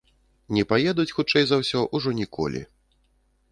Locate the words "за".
1.51-1.61